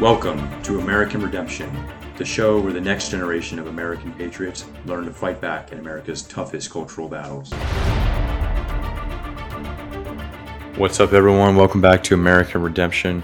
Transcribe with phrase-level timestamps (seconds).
[0.00, 1.70] Welcome to American Redemption,
[2.16, 6.22] the show where the next generation of American patriots learn to fight back in America's
[6.22, 7.52] toughest cultural battles.
[10.78, 11.54] What's up, everyone?
[11.54, 13.22] Welcome back to American Redemption.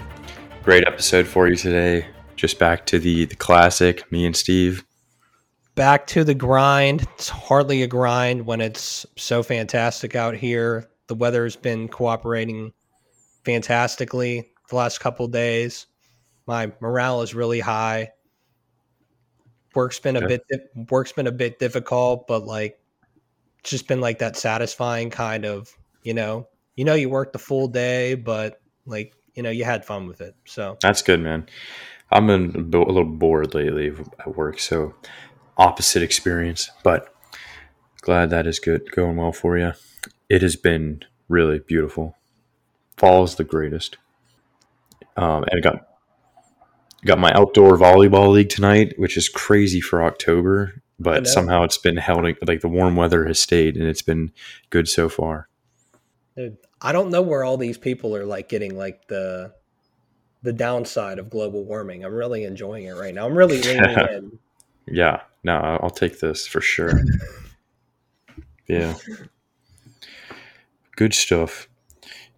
[0.61, 2.05] Great episode for you today.
[2.35, 4.85] Just back to the the classic, me and Steve.
[5.73, 7.07] Back to the grind.
[7.15, 10.87] It's hardly a grind when it's so fantastic out here.
[11.07, 12.71] The weather's been cooperating
[13.43, 15.87] fantastically the last couple days.
[16.47, 18.11] My morale is really high.
[19.75, 20.39] Work's been a Okay.
[20.49, 22.79] bit work's been a bit difficult, but like
[23.59, 25.69] it's just been like that satisfying kind of,
[26.01, 29.85] you know, you know you worked the full day, but like, you know, you had
[29.85, 30.35] fun with it.
[30.45, 31.47] So That's good, man.
[32.11, 34.95] I've been a little bored lately at work, so
[35.57, 37.13] opposite experience, but
[38.01, 39.73] glad that is good, going well for you.
[40.29, 42.15] It has been really beautiful.
[42.95, 43.97] Fall is the greatest.
[45.17, 45.86] Um, and I got
[47.05, 51.97] got my outdoor volleyball league tonight, which is crazy for October, but somehow it's been
[51.97, 54.31] held like the warm weather has stayed, and it's been
[54.69, 55.47] good so far.
[56.35, 59.53] Dude, I don't know where all these people are like getting like the
[60.43, 62.03] the downside of global warming.
[62.03, 63.25] I'm really enjoying it right now.
[63.25, 64.39] I'm really leaning in.
[64.87, 67.01] Yeah, no, I'll take this for sure.
[68.67, 68.95] yeah.
[70.95, 71.67] Good stuff.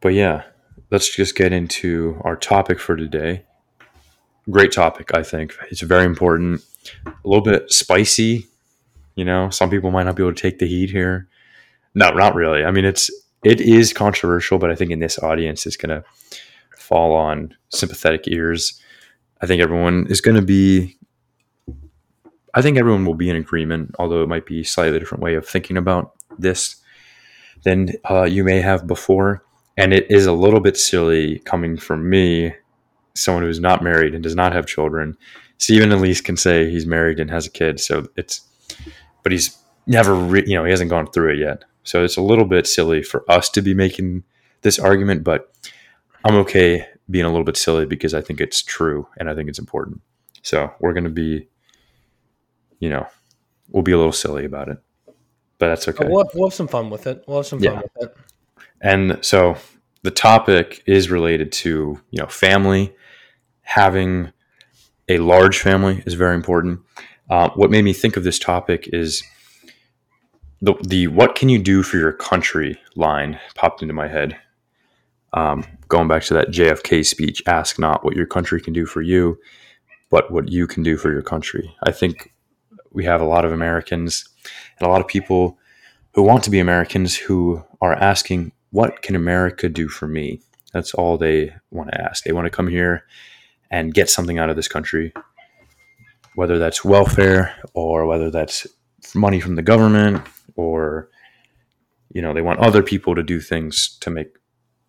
[0.01, 0.43] But yeah,
[0.91, 3.45] let's just get into our topic for today.
[4.49, 5.55] Great topic, I think.
[5.69, 6.63] It's very important.
[7.05, 8.47] A little bit spicy,
[9.15, 9.49] you know.
[9.49, 11.27] Some people might not be able to take the heat here.
[11.93, 12.63] No, not really.
[12.63, 13.11] I mean, it's
[13.43, 16.03] it is controversial, but I think in this audience it's going to
[16.77, 18.81] fall on sympathetic ears.
[19.41, 20.97] I think everyone is going to be
[22.53, 25.47] I think everyone will be in agreement, although it might be slightly different way of
[25.47, 26.77] thinking about this
[27.63, 29.43] than uh, you may have before.
[29.77, 32.53] And it is a little bit silly coming from me,
[33.19, 35.17] someone who's not married and does not have children.
[35.57, 38.41] Steven at least can say he's married and has a kid, so it's,
[39.23, 39.57] but he's
[39.87, 41.65] never, re- you know, he hasn't gone through it yet.
[41.83, 44.23] So it's a little bit silly for us to be making
[44.61, 45.53] this argument, but
[46.23, 49.49] I'm okay being a little bit silly because I think it's true and I think
[49.49, 50.01] it's important.
[50.43, 51.47] So we're going to be
[52.79, 53.05] you know,
[53.69, 54.77] we'll be a little silly about it,
[55.57, 56.05] but that's okay.
[56.07, 57.23] we'll, have, we'll have some fun with it.
[57.27, 57.81] We'll have some fun Yeah.
[57.81, 58.17] with it.
[58.81, 59.57] And so
[60.03, 62.93] the topic is related to, you know, family.
[63.61, 64.31] Having
[65.07, 66.79] a large family is very important.
[67.29, 69.23] Uh, what made me think of this topic is
[70.61, 74.37] the, the what can you do for your country line popped into my head.
[75.33, 79.01] Um, going back to that JFK speech, ask not what your country can do for
[79.01, 79.37] you,
[80.09, 81.75] but what you can do for your country.
[81.83, 82.33] I think
[82.91, 84.27] we have a lot of Americans
[84.79, 85.59] and a lot of people
[86.13, 90.41] who want to be Americans who are asking, what can America do for me?
[90.73, 92.23] That's all they want to ask.
[92.23, 93.03] They want to come here
[93.71, 95.13] and get something out of this country,
[96.35, 98.67] whether that's welfare or whether that's
[99.15, 100.21] money from the government
[100.55, 101.09] or,
[102.13, 104.37] you know, they want other people to do things to make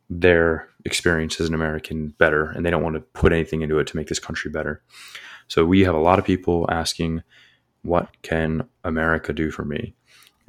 [0.09, 2.51] their experience as an American better.
[2.51, 4.83] And they don't want to put anything into it to make this country better.
[5.49, 7.23] So we have a lot of people asking,
[7.83, 9.95] what can America do for me?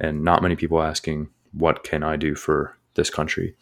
[0.00, 3.54] And not many people asking, what can I do for this country?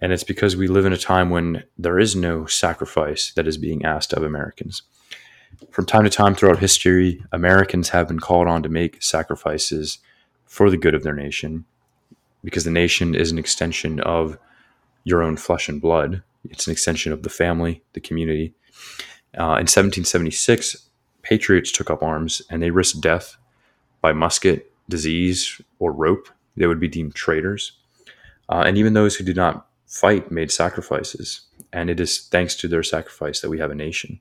[0.00, 3.58] And it's because we live in a time when there is no sacrifice that is
[3.58, 4.82] being asked of Americans.
[5.70, 9.98] From time to time throughout history, Americans have been called on to make sacrifices
[10.46, 11.64] for the good of their nation
[12.42, 14.38] because the nation is an extension of
[15.04, 16.22] your own flesh and blood.
[16.48, 18.54] It's an extension of the family, the community.
[19.38, 20.88] Uh, in 1776,
[21.22, 23.36] patriots took up arms and they risked death
[24.00, 26.28] by musket, disease, or rope.
[26.56, 27.72] They would be deemed traitors.
[28.50, 31.42] Uh, and even those who did not fight made sacrifices.
[31.72, 34.20] And it is thanks to their sacrifice that we have a nation.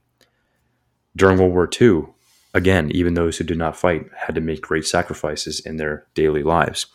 [1.15, 2.05] During World War II,
[2.53, 6.43] again, even those who did not fight had to make great sacrifices in their daily
[6.43, 6.85] lives.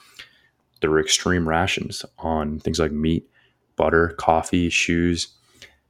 [0.81, 3.29] There were extreme rations on things like meat,
[3.77, 5.29] butter, coffee, shoes,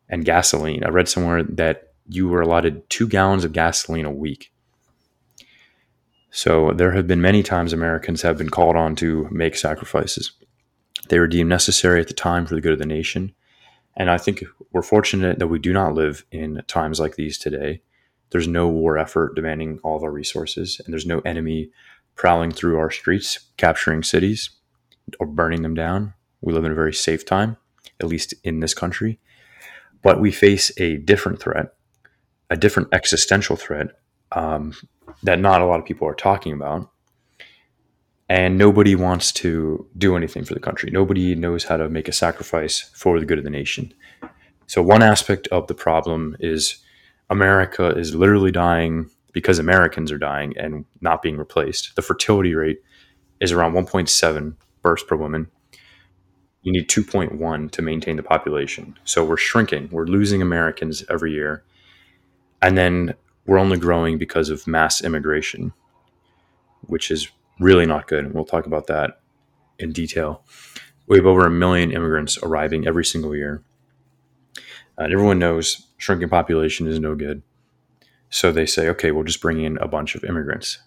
[0.08, 0.84] and gasoline.
[0.84, 4.50] I read somewhere that you were allotted two gallons of gasoline a week.
[6.30, 10.32] So there have been many times Americans have been called on to make sacrifices.
[11.08, 13.34] They were deemed necessary at the time for the good of the nation.
[13.96, 17.82] And I think we're fortunate that we do not live in times like these today.
[18.30, 21.70] There's no war effort demanding all of our resources, and there's no enemy
[22.16, 24.50] prowling through our streets, capturing cities
[25.20, 26.14] or burning them down.
[26.40, 27.56] We live in a very safe time,
[28.00, 29.18] at least in this country.
[30.02, 31.74] But we face a different threat,
[32.50, 33.88] a different existential threat
[34.32, 34.74] um,
[35.22, 36.90] that not a lot of people are talking about.
[38.28, 40.90] And nobody wants to do anything for the country.
[40.90, 43.92] Nobody knows how to make a sacrifice for the good of the nation.
[44.66, 46.78] So, one aspect of the problem is
[47.28, 51.96] America is literally dying because Americans are dying and not being replaced.
[51.96, 52.80] The fertility rate
[53.40, 55.48] is around 1.7 births per woman.
[56.62, 58.98] You need 2.1 to maintain the population.
[59.04, 59.90] So we're shrinking.
[59.90, 61.62] We're losing Americans every year.
[62.62, 65.74] And then we're only growing because of mass immigration,
[66.86, 67.28] which is
[67.60, 68.24] really not good.
[68.24, 69.20] And we'll talk about that
[69.78, 70.44] in detail.
[71.06, 73.62] We have over a million immigrants arriving every single year.
[74.96, 77.42] And everyone knows shrinking population is no good.
[78.30, 80.78] So they say, okay, we'll just bring in a bunch of immigrants.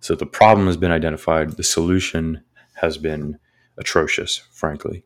[0.00, 1.52] So the problem has been identified.
[1.52, 2.42] The solution
[2.74, 3.38] has been
[3.78, 5.04] atrocious, frankly.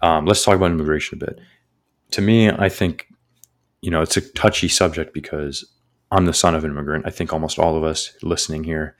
[0.00, 1.40] Um, let's talk about immigration a bit.
[2.12, 3.08] To me, I think,
[3.80, 5.64] you know, it's a touchy subject because
[6.10, 7.06] I'm the son of an immigrant.
[7.06, 8.96] I think almost all of us listening here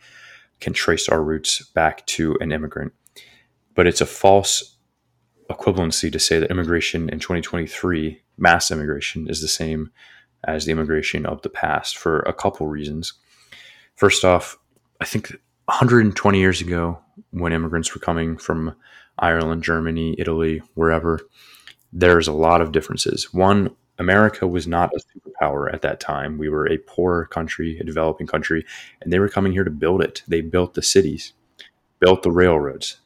[0.61, 2.93] can trace our roots back to an immigrant.
[3.75, 4.77] But it's a false
[5.51, 9.91] equivalency to say that immigration in 2023, mass immigration, is the same
[10.45, 13.13] as the immigration of the past for a couple reasons.
[13.95, 14.59] First off,
[15.01, 15.31] I think
[15.67, 16.99] 120 years ago,
[17.31, 18.75] when immigrants were coming from
[19.19, 21.21] Ireland, Germany, Italy, wherever,
[21.93, 23.33] there's a lot of differences.
[23.33, 26.39] One, America was not a superpower at that time.
[26.39, 28.65] We were a poor country, a developing country,
[29.01, 30.23] and they were coming here to build it.
[30.29, 31.33] They built the cities,
[31.99, 32.99] built the railroads.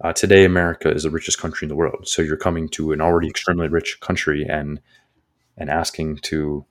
[0.00, 2.06] Uh, today, America is the richest country in the world.
[2.08, 4.80] So you're coming to an already extremely rich country and
[5.58, 6.66] and asking to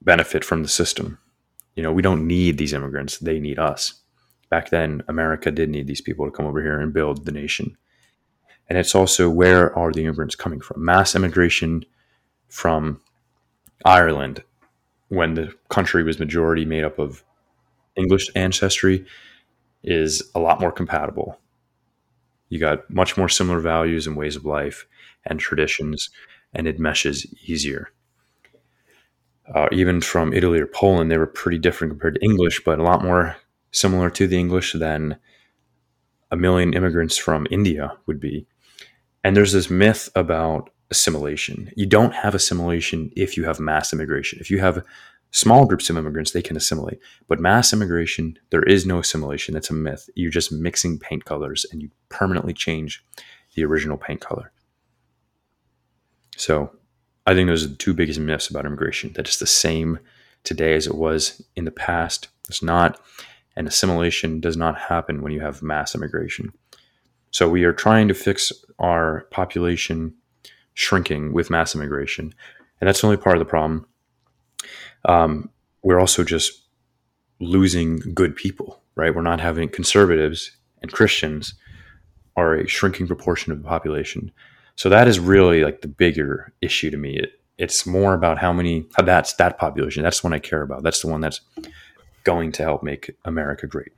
[0.00, 1.18] benefit from the system.
[1.74, 3.94] You know, we don't need these immigrants; they need us.
[4.48, 7.76] Back then, America did need these people to come over here and build the nation
[8.70, 10.84] and it's also where are the immigrants coming from?
[10.84, 11.84] Mass immigration
[12.48, 13.00] from
[13.84, 14.44] Ireland,
[15.08, 17.24] when the country was majority made up of
[17.96, 19.04] English ancestry,
[19.82, 21.40] is a lot more compatible.
[22.48, 24.86] You got much more similar values and ways of life
[25.26, 26.08] and traditions,
[26.54, 27.90] and it meshes easier.
[29.52, 32.84] Uh, even from Italy or Poland, they were pretty different compared to English, but a
[32.84, 33.36] lot more
[33.72, 35.16] similar to the English than
[36.30, 38.46] a million immigrants from India would be.
[39.22, 41.70] And there's this myth about assimilation.
[41.76, 44.38] You don't have assimilation if you have mass immigration.
[44.40, 44.84] If you have
[45.30, 46.98] small groups of immigrants, they can assimilate.
[47.28, 49.54] But mass immigration, there is no assimilation.
[49.54, 50.08] That's a myth.
[50.14, 53.04] You're just mixing paint colors and you permanently change
[53.54, 54.52] the original paint color.
[56.36, 56.72] So
[57.26, 59.98] I think those are the two biggest myths about immigration that it's the same
[60.42, 62.28] today as it was in the past.
[62.48, 63.00] It's not.
[63.56, 66.52] And assimilation does not happen when you have mass immigration.
[67.30, 70.14] So we are trying to fix our population
[70.74, 72.34] shrinking with mass immigration,
[72.80, 73.86] and that's only part of the problem.
[75.04, 75.50] Um,
[75.82, 76.64] we're also just
[77.40, 79.14] losing good people, right?
[79.14, 80.50] We're not having conservatives
[80.82, 81.54] and Christians
[82.36, 84.30] are a shrinking proportion of the population.
[84.76, 87.16] So that is really like the bigger issue to me.
[87.16, 90.02] It, it's more about how many how that's that population.
[90.02, 90.82] That's the one I care about.
[90.82, 91.40] That's the one that's
[92.24, 93.92] going to help make America great.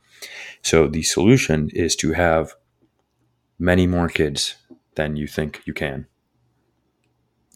[0.63, 2.55] So the solution is to have
[3.63, 4.57] many more kids
[4.97, 6.07] than you think you can.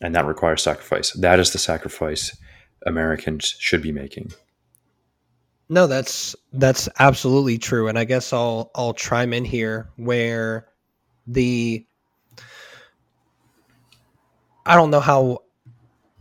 [0.00, 1.10] And that requires sacrifice.
[1.12, 2.36] That is the sacrifice
[2.86, 4.32] Americans should be making.
[5.68, 7.88] No, that's that's absolutely true.
[7.88, 10.68] And I guess I'll I'll chime in here where
[11.26, 11.84] the
[14.64, 15.42] I don't know how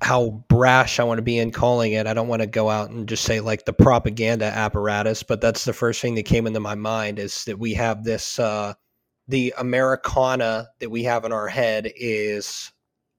[0.01, 2.07] how brash I want to be in calling it.
[2.07, 5.65] I don't want to go out and just say like the propaganda apparatus, but that's
[5.65, 8.73] the first thing that came into my mind is that we have this uh,
[9.27, 12.71] the Americana that we have in our head is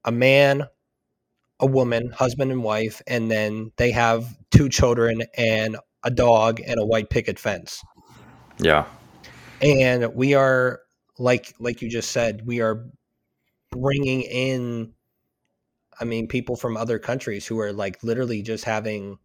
[0.03, 0.67] a man,
[1.59, 6.79] a woman, husband and wife, and then they have two children and a dog and
[6.79, 7.83] a white picket fence.
[8.59, 8.85] Yeah.
[9.61, 10.81] And we are
[11.19, 12.85] like like you just said, we are
[13.71, 14.93] bringing in
[15.99, 19.17] I mean people from other countries who are like literally just having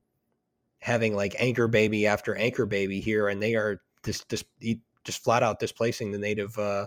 [0.80, 4.46] having like anchor baby after anchor baby here and they are just just
[5.04, 6.86] just flat out displacing the native uh,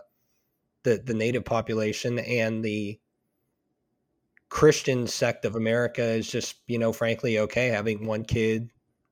[0.84, 3.00] the the native population and the
[4.50, 8.72] Christian sect of America is just you know frankly okay having one kid,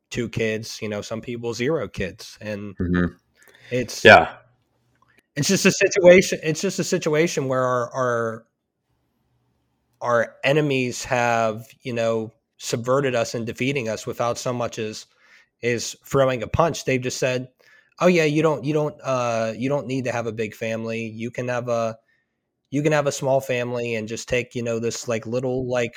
[0.09, 3.13] two kids, you know some people zero kids, and mm-hmm.
[3.71, 4.35] it's yeah,
[5.35, 6.39] it's just a situation.
[6.43, 8.45] It's just a situation where our our
[10.01, 15.05] our enemies have you know subverted us and defeating us without so much as
[15.61, 16.85] is throwing a punch.
[16.85, 17.47] They've just said,
[18.03, 21.05] oh yeah, you don't you don't uh you don't need to have a big family.
[21.07, 21.97] You can have a
[22.71, 25.93] you can have a small family and just take, you know, this like little like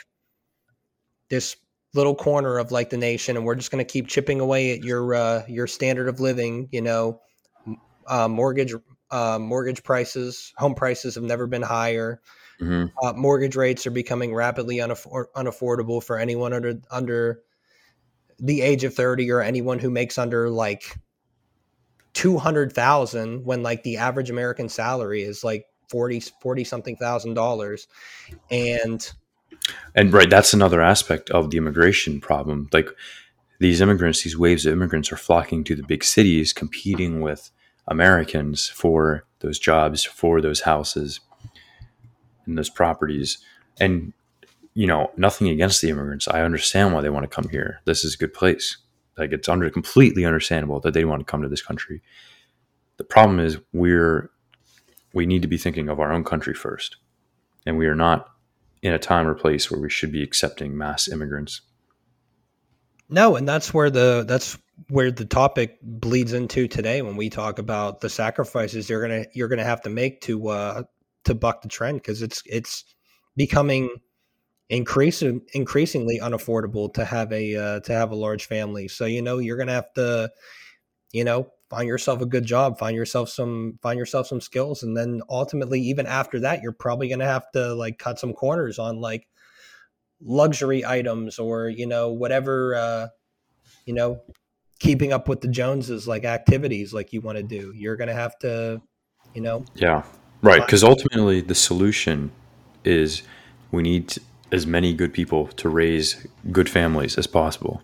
[1.31, 1.57] this
[1.95, 4.85] little corner of like the nation and we're just going to keep chipping away at
[4.85, 7.21] your uh your standard of living, you know,
[8.07, 8.75] uh mortgage
[9.11, 12.21] uh mortgage prices, home prices have never been higher.
[12.61, 17.41] hmm Uh, mortgage rates are becoming rapidly unaffor- unaffordable for anyone under under
[18.39, 20.97] the age of 30 or anyone who makes under like
[22.27, 27.87] 200,000 when like the average American salary is like 40 40 something thousand dollars
[28.51, 29.13] and
[29.95, 32.69] And right, that's another aspect of the immigration problem.
[32.73, 32.89] Like
[33.61, 37.53] these immigrants, these waves of immigrants are flocking to the big cities, competing with
[37.87, 41.21] Americans for those jobs, for those houses,
[42.45, 43.39] and those properties.
[43.79, 44.13] And
[44.75, 46.27] you know, nothing against the immigrants.
[46.27, 47.83] I understand why they want to come here.
[47.85, 48.79] This is a good place.
[49.17, 52.03] Like it's under completely understandable that they want to come to this country.
[52.99, 54.31] The problem is we're
[55.15, 56.97] we need to be thinking of our own country first,
[57.65, 58.29] and we are not
[58.83, 61.63] in a time or place where we should be accepting mass immigrants.
[63.09, 64.59] no and that's where the that's
[64.89, 69.49] where the topic bleeds into today when we talk about the sacrifices you're to you're
[69.49, 70.83] to have to make to uh
[71.25, 72.85] to buck the trend because it's it's
[73.37, 73.89] becoming
[74.69, 78.89] increasing increasingly unaffordable to have a uh, to have a large family.
[78.89, 80.31] So you know you're gonna have to,
[81.13, 84.97] you know, find yourself a good job, find yourself some find yourself some skills, and
[84.97, 89.01] then ultimately, even after that, you're probably gonna have to like cut some corners on
[89.01, 89.29] like
[90.23, 93.09] luxury items or you know whatever uh,
[93.85, 94.21] you know
[94.79, 97.73] keeping up with the Joneses like activities like you want to do.
[97.75, 98.83] You're gonna have to,
[99.35, 100.03] you know, Yeah,
[100.43, 100.61] right.
[100.61, 102.31] Because ultimately, the solution
[102.85, 103.23] is
[103.71, 104.17] we need
[104.53, 107.83] as many good people to raise good families as possible.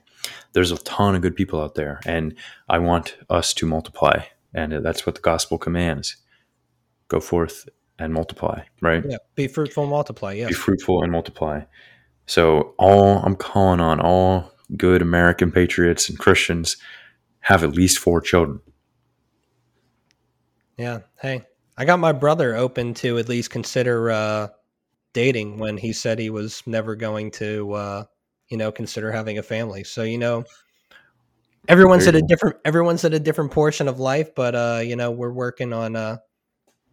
[0.52, 2.34] There's a ton of good people out there, and
[2.68, 6.16] I want us to multiply, and that's what the gospel commands:
[7.08, 8.62] go forth and multiply.
[8.80, 9.02] Right?
[9.08, 10.32] yeah, be fruitful, and multiply.
[10.34, 11.62] Yeah, be fruitful and multiply.
[12.26, 16.76] So, all I'm calling on all good American patriots and Christians
[17.40, 18.60] have at least four children.
[20.78, 21.00] Yeah.
[21.20, 21.42] Hey,
[21.76, 24.48] I got my brother open to at least consider uh,
[25.12, 28.04] dating when he said he was never going to, uh,
[28.48, 29.84] you know, consider having a family.
[29.84, 30.44] So you know,
[31.68, 34.96] everyone's Very at a different everyone's at a different portion of life, but uh, you
[34.96, 35.96] know, we're working on.
[35.96, 36.18] Uh,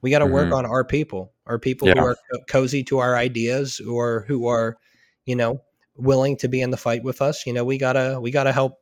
[0.02, 0.58] we got to work Mhm.
[0.58, 4.78] on our people, our people who are co- cozy to our ideas, or who are,
[5.26, 5.62] you know,
[5.98, 7.46] willing to be in the fight with us.
[7.46, 8.80] You know, we gotta we gotta help.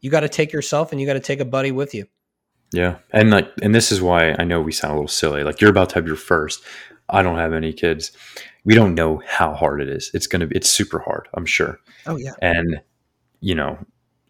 [0.00, 2.06] You got to take yourself, and you got to take a buddy with you.
[2.72, 5.42] Yeah, and like, and this is why I know we sound a little silly.
[5.42, 6.62] Like you're about to have your first.
[7.08, 8.12] I don't have any kids.
[8.64, 10.10] We don't know how hard it is.
[10.14, 10.56] It's gonna be.
[10.56, 11.28] It's super hard.
[11.34, 11.78] I'm sure.
[12.06, 12.34] Oh yeah.
[12.42, 12.80] And
[13.40, 13.78] you know,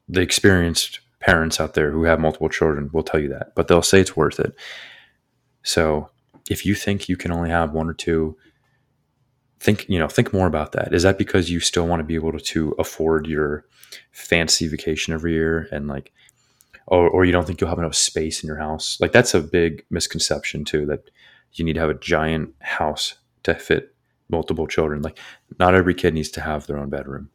[0.09, 3.83] the experienced parents out there who have multiple children will tell you that, but they'll
[3.83, 4.55] say it's worth it.
[5.63, 6.11] So
[6.51, 8.37] if you think you can only have one or two,
[9.59, 10.93] think you know think more about that.
[10.93, 13.65] Is that because you still want to be able to afford your
[14.13, 16.13] fancy vacation every year and like
[16.87, 18.99] or, or you don't think you'll have enough space in your house.
[19.01, 20.87] Like that's a big misconception too.
[20.87, 21.11] That
[21.59, 23.95] you need to have a giant house to fit
[24.29, 25.03] multiple children.
[25.03, 25.19] Like
[25.59, 27.31] not every kid needs to have their own bedroom.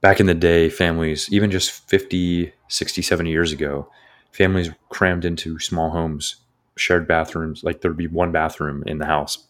[0.00, 3.88] Back in the day, families, even just 50, 60, 70 years ago,
[4.32, 6.36] families crammed into small homes,
[6.76, 7.64] shared bathrooms.
[7.64, 9.46] Like there'd be one bathroom in the house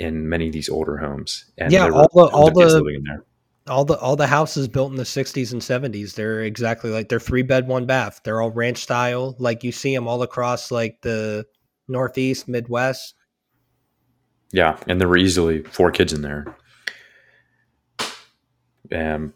[0.00, 1.44] in many of these older homes.
[1.58, 3.24] And Yeah, all the- all the- living in there.
[3.68, 7.18] all the all the houses built in the 60s and 70s they're exactly like they're
[7.18, 11.00] three bed one bath they're all ranch style like you see them all across like
[11.00, 11.46] the
[11.88, 13.14] northeast midwest
[14.52, 16.56] Yeah, and there were easily four kids in there.
[18.92, 19.32] Um,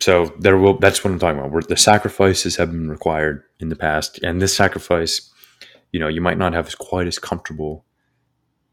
[0.00, 0.78] so there will.
[0.78, 1.50] That's what I'm talking about.
[1.50, 5.30] Where the sacrifices have been required in the past, and this sacrifice,
[5.92, 7.84] you know, you might not have as quite as comfortable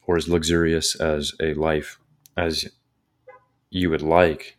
[0.08, 1.98] or as luxurious as a life
[2.38, 2.68] as
[3.70, 4.58] you would like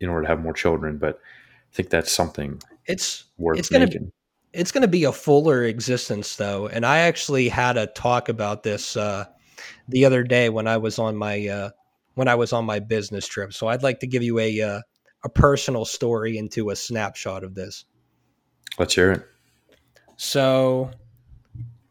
[0.00, 3.86] in order to have more children, but I think that's something it's worth It's gonna-
[3.86, 4.12] making.
[4.54, 8.62] It's going to be a fuller existence though and i actually had a talk about
[8.62, 9.24] this uh
[9.88, 11.70] the other day when i was on my uh
[12.14, 14.80] when i was on my business trip so i'd like to give you a uh,
[15.24, 17.86] a personal story into a snapshot of this
[18.78, 19.26] Let's hear it.
[20.16, 20.90] So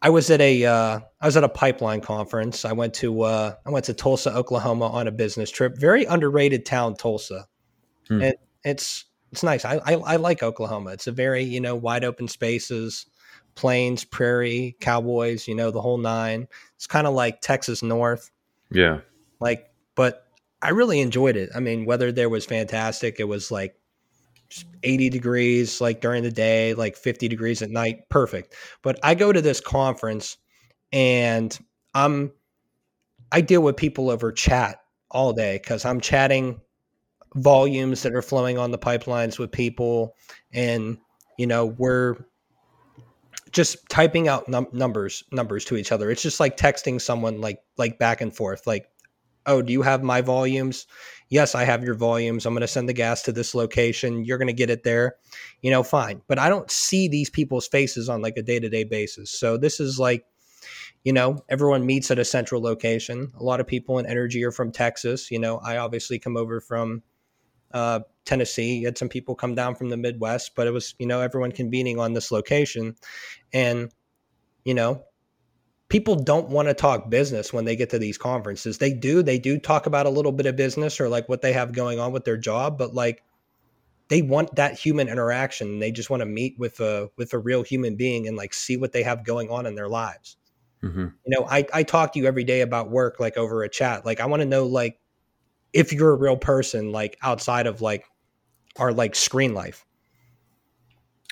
[0.01, 2.65] I was at a uh, I was at a pipeline conference.
[2.65, 5.77] I went to uh, I went to Tulsa, Oklahoma on a business trip.
[5.77, 7.47] Very underrated town, Tulsa.
[8.07, 8.21] Hmm.
[8.21, 9.65] And it's it's nice.
[9.65, 10.91] I, I I like Oklahoma.
[10.91, 13.07] It's a very you know wide open spaces,
[13.55, 15.47] plains, prairie, cowboys.
[15.47, 16.47] You know the whole nine.
[16.75, 18.29] It's kind of like Texas North.
[18.69, 18.99] Yeah,
[19.39, 20.27] Like, but
[20.61, 21.49] I really enjoyed it.
[21.55, 23.19] I mean, weather there was fantastic.
[23.19, 23.75] It was like
[24.83, 28.07] 80 degrees like during the day, like 50 degrees at night.
[28.09, 28.53] Perfect.
[28.83, 30.37] But I go to this conference
[30.91, 31.57] and
[31.95, 32.31] I'm
[33.31, 34.77] I deal with people over chat
[35.09, 36.61] all day cuz I'm chatting
[37.35, 40.15] volumes that are flowing on the pipelines with people
[40.53, 40.97] and
[41.37, 42.15] you know, we're
[43.51, 46.11] just typing out num- numbers numbers to each other.
[46.11, 48.87] It's just like texting someone like like back and forth like
[49.45, 50.87] oh, do you have my volumes?
[51.29, 52.45] Yes, I have your volumes.
[52.45, 54.23] I'm going to send the gas to this location.
[54.23, 55.17] You're going to get it there.
[55.61, 56.21] You know, fine.
[56.27, 59.31] But I don't see these people's faces on like a day to day basis.
[59.31, 60.25] So this is like,
[61.03, 63.33] you know, everyone meets at a central location.
[63.37, 65.29] A lot of people in energy are from Texas.
[65.29, 67.03] You know, I obviously come over from
[67.73, 68.77] uh, Tennessee.
[68.79, 71.51] You had some people come down from the Midwest, but it was, you know, everyone
[71.51, 72.95] convening on this location.
[73.51, 73.91] And,
[74.63, 75.03] you know,
[75.89, 78.77] people don't want to talk business when they get to these conferences.
[78.77, 81.53] They do, they do talk about a little bit of business or like what they
[81.53, 83.23] have going on with their job, but like
[84.09, 85.79] they want that human interaction.
[85.79, 88.77] They just want to meet with a with a real human being and like see
[88.77, 90.37] what they have going on in their lives.
[90.83, 90.99] Mm-hmm.
[90.99, 94.05] You know, I I talk to you every day about work like over a chat.
[94.05, 94.99] Like I want to know like
[95.73, 98.05] if you're a real person like outside of like
[98.77, 99.85] our like screen life.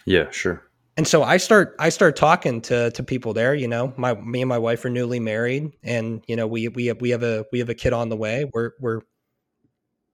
[0.06, 0.64] Yeah, sure
[0.98, 3.56] and so I start I start talking to to people there.
[3.56, 6.88] You know, my me and my wife are newly married, and you know we we
[6.88, 8.50] have, we have a we have a kid on the way.
[8.54, 9.02] We're we're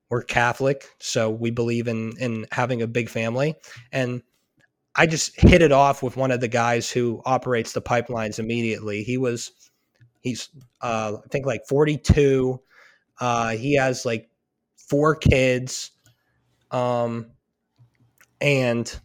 [0.10, 3.56] we're Catholic, so we believe in in having a big family.
[3.92, 4.22] And
[4.96, 9.04] I just hit it off with one of the guys who operates the pipelines immediately.
[9.04, 9.52] He was
[10.22, 10.50] he's
[10.82, 12.62] uh, I think like 42.
[13.20, 14.30] Uh, he has like
[14.76, 15.92] four kids,
[16.72, 17.28] um,
[18.40, 19.00] and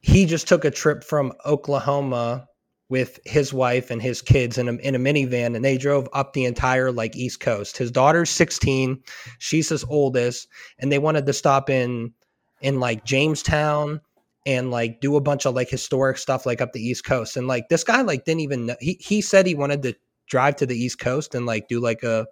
[0.00, 2.48] he just took a trip from Oklahoma
[2.88, 6.32] with his wife and his kids in a, in a minivan and they drove up
[6.32, 7.76] the entire like east coast.
[7.76, 9.02] His daughter's 16
[9.38, 12.12] she's his oldest and they wanted to stop in
[12.60, 14.00] in like jamestown
[14.46, 17.36] and like do a bunch of like historic stuff like up the east coast.
[17.36, 19.94] And like this guy like didn't even know he, he said he wanted to
[20.26, 22.26] drive to the east coast and like do like a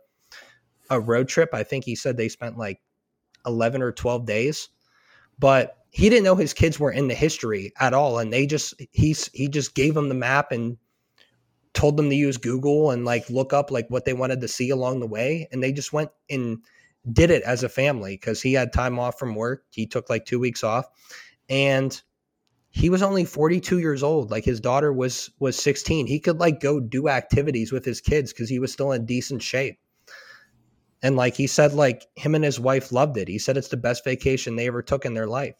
[0.91, 1.51] a road trip.
[1.53, 2.81] I think he said they spent like
[3.47, 4.69] 11 or 12 days
[5.39, 8.75] but he didn't know his kids were in the history at all and they just
[8.91, 10.77] he's he just gave them the map and
[11.75, 14.71] told them to use google and like look up like what they wanted to see
[14.71, 16.59] along the way and they just went and
[17.13, 19.65] did it as a family because he had time off from work.
[19.71, 20.87] He took like two weeks off
[21.49, 22.01] and
[22.71, 24.31] he was only 42 years old.
[24.31, 28.33] Like his daughter was was 16 he could like go do activities with his kids
[28.33, 29.79] because he was still in decent shape
[31.03, 33.77] and like he said like him and his wife loved it he said it's the
[33.77, 35.57] best vacation they ever took in their life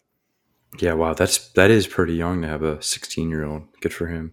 [0.79, 3.63] yeah, wow, that's that is pretty young to have a 16 year old.
[3.81, 4.31] Good for him.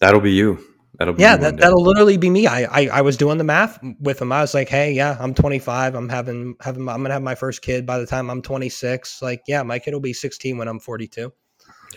[0.00, 0.58] That'll be you.
[0.98, 2.46] That'll be yeah, that, that'll literally be me.
[2.46, 4.32] I, I I was doing the math with him.
[4.32, 5.94] I was like, hey, yeah, I'm 25.
[5.94, 9.22] I'm having having I'm gonna have my first kid by the time I'm 26.
[9.22, 11.32] Like, yeah, my kid will be 16 when I'm 42.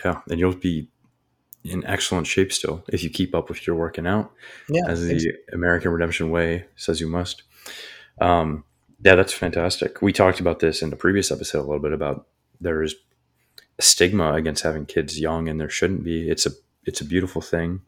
[0.04, 0.88] Yeah, and you'll be
[1.64, 4.32] in excellent shape still if you keep up with your working out.
[4.70, 5.40] Yeah, as the exactly.
[5.52, 7.42] American Redemption Way says you must.
[8.20, 8.64] Um,
[9.02, 10.00] yeah, that's fantastic.
[10.00, 12.26] We talked about this in the previous episode a little bit about
[12.60, 12.94] there is
[13.78, 16.30] stigma against having kids young, and there shouldn't be.
[16.30, 16.50] It's a
[16.84, 17.82] it's a beautiful thing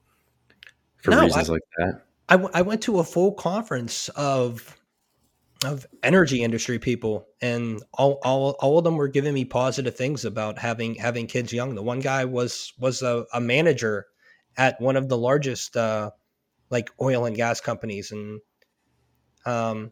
[0.98, 2.02] for no, reasons I, like that.
[2.28, 4.76] I, w- I went to a full conference of
[5.64, 10.24] of energy industry people and all, all all of them were giving me positive things
[10.24, 14.06] about having having kids young the one guy was was a, a manager
[14.56, 16.12] at one of the largest uh
[16.70, 18.40] like oil and gas companies and
[19.46, 19.90] um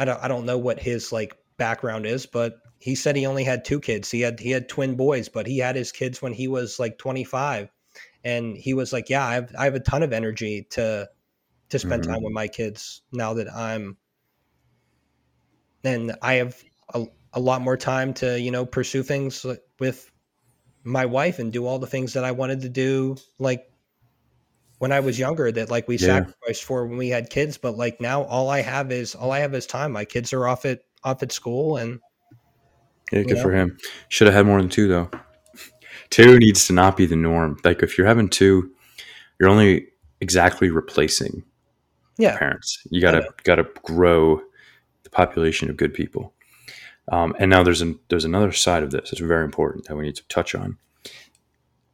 [0.00, 3.44] i don't i don't know what his like background is but he said he only
[3.44, 4.10] had two kids.
[4.10, 6.98] He had he had twin boys, but he had his kids when he was like
[6.98, 7.68] 25.
[8.24, 11.08] And he was like, "Yeah, I have I have a ton of energy to
[11.68, 12.12] to spend mm-hmm.
[12.12, 13.98] time with my kids now that I'm
[15.84, 19.46] and I have a, a lot more time to, you know, pursue things
[19.78, 20.10] with
[20.82, 23.69] my wife and do all the things that I wanted to do like
[24.80, 26.20] when I was younger that like we yeah.
[26.20, 29.40] sacrificed for when we had kids, but like now all I have is all I
[29.40, 29.92] have is time.
[29.92, 32.00] My kids are off at off at school and
[33.12, 33.76] yeah, good for him.
[34.08, 35.10] Should have had more than two though.
[36.08, 37.58] Two needs to not be the norm.
[37.62, 38.70] Like if you're having two,
[39.38, 39.86] you're only
[40.22, 41.44] exactly replacing
[42.16, 42.38] yeah.
[42.38, 42.78] parents.
[42.90, 44.40] You gotta gotta grow
[45.02, 46.32] the population of good people.
[47.12, 50.04] Um, and now there's an there's another side of this that's very important that we
[50.04, 50.78] need to touch on.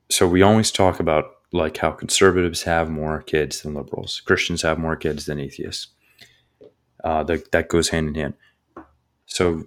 [0.09, 4.79] So we always talk about like how conservatives have more kids than liberals, Christians have
[4.79, 5.89] more kids than atheists.
[7.05, 8.35] Uh, that that goes hand in hand.
[9.27, 9.65] So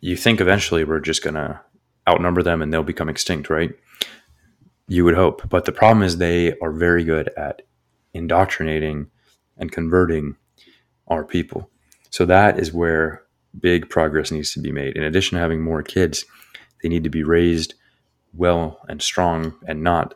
[0.00, 1.60] you think eventually we're just to
[2.08, 3.70] outnumber them and they'll become extinct, right?
[4.86, 5.48] You would hope.
[5.48, 7.62] But the problem is they are very good at
[8.14, 9.10] indoctrinating
[9.58, 10.36] and converting
[11.08, 11.70] our people.
[12.10, 13.22] So that is where
[13.58, 14.96] big progress needs to be made.
[14.96, 16.24] In addition to having more kids,
[16.82, 17.74] they need to be raised
[18.32, 20.14] well and strong and not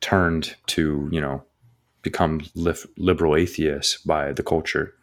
[0.00, 1.42] turned to, you know,
[2.02, 4.94] become liberal atheists by the culture.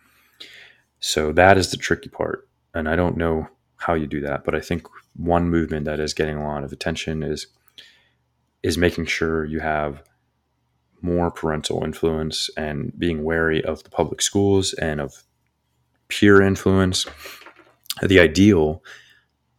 [0.99, 2.47] So that is the tricky part.
[2.73, 4.43] And I don't know how you do that.
[4.43, 7.47] But I think one movement that is getting a lot of attention is
[8.63, 10.01] is making sure you have
[11.01, 15.23] more parental influence and being wary of the public schools and of
[16.07, 17.05] peer influence.
[18.01, 18.83] The ideal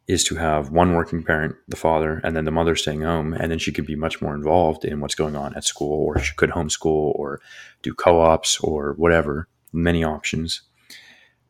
[0.09, 3.51] is to have one working parent, the father, and then the mother staying home, and
[3.51, 6.35] then she could be much more involved in what's going on at school, or she
[6.37, 7.41] could homeschool, or
[7.83, 9.49] do co-ops, or whatever.
[9.73, 10.63] Many options,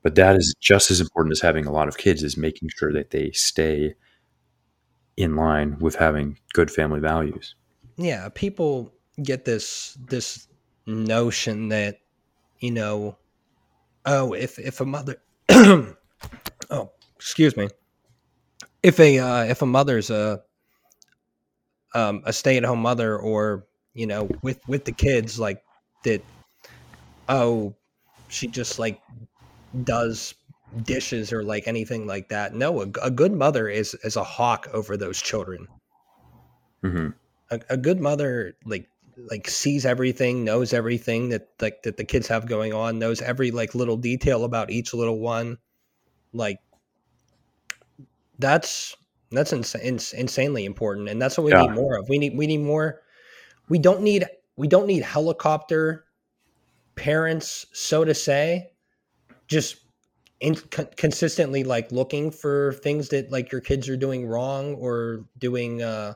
[0.03, 2.25] but that is just as important as having a lot of kids.
[2.25, 3.95] Is making sure that they stay
[5.17, 7.55] in line with having good family values.
[7.97, 8.93] Yeah, people
[9.23, 10.49] get this this
[10.87, 12.01] notion that
[12.59, 13.17] you know,
[14.07, 17.69] oh, if if a mother, oh, excuse me
[18.87, 20.41] if a uh, if a mother's a
[21.93, 25.65] um, a stay at home mother or you know with with the kids like
[26.05, 26.23] that
[27.29, 27.75] oh
[28.29, 29.01] she just like
[29.83, 30.35] does
[30.85, 34.69] dishes or like anything like that no a, a good mother is is a hawk
[34.73, 35.67] over those children
[36.85, 37.09] mm-hmm.
[37.51, 42.29] a, a good mother like like sees everything knows everything that like that the kids
[42.29, 45.59] have going on knows every like little detail about each little one
[46.33, 46.61] like
[48.39, 48.97] that's
[49.31, 51.63] that's ins- ins- insanely important, and that's what we yeah.
[51.63, 52.09] need more of.
[52.09, 53.03] We need we need more.
[53.69, 56.05] We don't need we don't need helicopter
[56.95, 58.71] parents, so to say,
[59.49, 59.77] just
[60.41, 65.25] in, co- consistently like looking for things that like your kids are doing wrong or
[65.39, 66.15] doing uh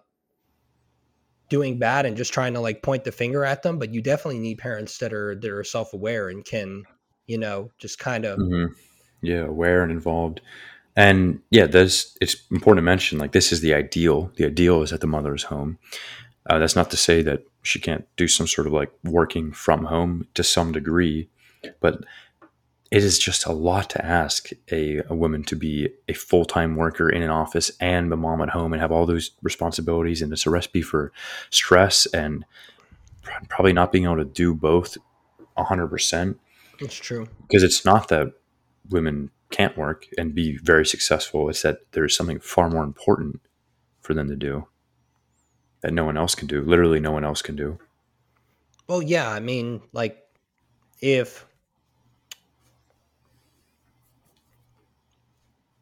[1.49, 4.39] doing bad and just trying to like point the finger at them but you definitely
[4.39, 6.85] need parents that are that are self-aware and can
[7.27, 8.73] you know just kind of mm-hmm.
[9.23, 10.43] yeah aware and involved
[10.97, 14.33] and yeah, there's it's important to mention like this is the ideal.
[14.37, 15.79] The ideal is at the mother's home.
[16.49, 19.85] Uh, that's not to say that she can't do some sort of like working from
[19.85, 21.29] home to some degree,
[21.81, 22.03] but
[22.91, 26.75] it is just a lot to ask a, a woman to be a full time
[26.75, 30.23] worker in an office and the mom at home and have all those responsibilities.
[30.23, 31.13] And it's a recipe for
[31.51, 32.45] stress and
[33.49, 34.97] probably not being able to do both
[35.57, 36.37] 100%.
[36.81, 37.29] It's true.
[37.43, 38.33] Because it's not that
[38.89, 41.49] women can't work and be very successful.
[41.49, 43.41] It's that there's something far more important
[44.01, 44.67] for them to do
[45.83, 46.63] that no one else can do.
[46.63, 47.79] Literally, no one else can do.
[48.87, 49.31] Well, yeah.
[49.31, 50.19] I mean, like,
[51.01, 51.47] if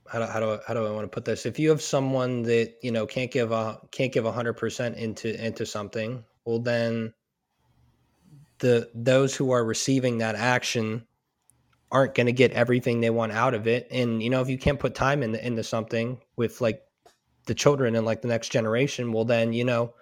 [0.08, 1.46] how do, how do how do I want to put this?
[1.46, 5.44] If you have someone that you know can't give a can't give hundred percent into
[5.44, 7.12] into something, well then
[8.58, 11.06] the those who are receiving that action
[11.90, 13.88] aren't going to get everything they want out of it.
[13.90, 16.82] And you know, if you can't put time in, into something with like
[17.46, 19.94] the children and like the next generation, well, then you know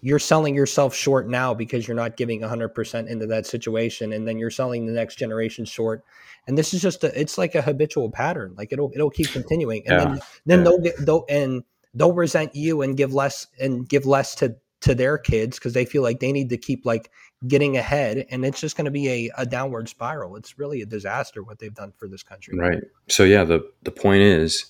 [0.00, 4.38] you're selling yourself short now because you're not giving 100% into that situation and then
[4.38, 6.04] you're selling the next generation short
[6.46, 9.82] and this is just a, it's like a habitual pattern like it'll it'll keep continuing
[9.86, 10.04] and yeah.
[10.04, 10.64] then then yeah.
[10.64, 14.94] they'll get they'll and they'll resent you and give less and give less to to
[14.94, 17.10] their kids because they feel like they need to keep like
[17.46, 20.34] getting ahead and it's just going to be a, a downward spiral.
[20.36, 22.58] It's really a disaster what they've done for this country.
[22.58, 22.82] Right.
[23.08, 24.66] So yeah the the point is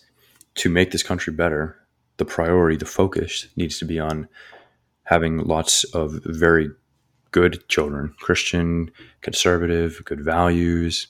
[0.57, 1.77] to make this country better
[2.19, 4.29] the priority the focus needs to be on
[5.05, 6.69] having lots of very
[7.31, 8.91] good children christian
[9.23, 11.07] conservative good values.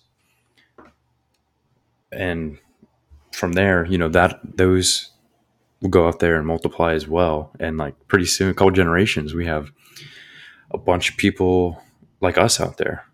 [2.13, 2.59] And
[3.33, 5.11] from there you know that those
[5.81, 7.53] will go out there and multiply as well.
[7.61, 9.73] And like pretty soon a couple generations we have
[10.71, 11.83] a bunch of people
[12.21, 13.05] like us out there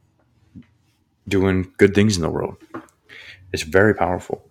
[1.29, 2.57] doing good things in the world.
[3.53, 4.49] It's very powerful.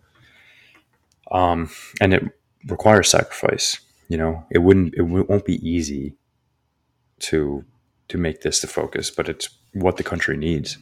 [1.31, 2.23] Um, and it
[2.67, 3.79] requires sacrifice.
[4.07, 6.15] You know, it wouldn't, it won't be easy
[7.19, 7.65] to,
[8.09, 10.77] to make this the focus, but it's what the country needs.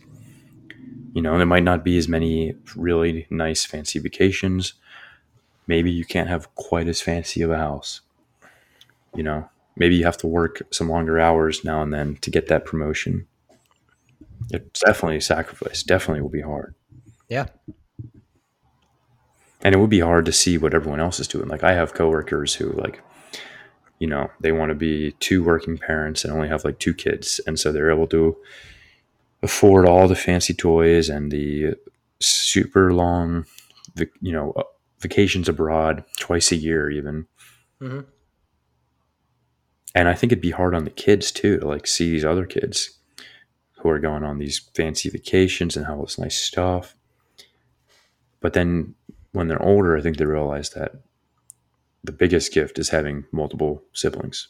[1.13, 4.73] You know, there might not be as many really nice, fancy vacations.
[5.67, 8.01] Maybe you can't have quite as fancy of a house.
[9.15, 12.47] You know, maybe you have to work some longer hours now and then to get
[12.47, 13.27] that promotion.
[14.49, 15.83] It's definitely a sacrifice.
[15.83, 16.75] Definitely will be hard.
[17.29, 17.47] Yeah.
[19.63, 21.47] And it would be hard to see what everyone else is doing.
[21.47, 23.01] Like I have coworkers who like,
[23.99, 27.39] you know, they want to be two working parents and only have like two kids.
[27.45, 28.35] And so they're able to
[29.43, 31.75] afford all the fancy toys and the
[32.19, 33.45] super long,
[34.19, 34.53] you know,
[34.99, 37.27] vacations abroad twice a year, even.
[37.79, 38.01] Mm-hmm
[39.93, 42.45] and I think it'd be hard on the kids too to like see these other
[42.45, 42.97] kids
[43.79, 46.95] who are going on these fancy vacations and have all this nice stuff.
[48.39, 48.95] But then
[49.31, 50.95] when they're older, I think they realize that
[52.03, 54.47] the biggest gift is having multiple siblings.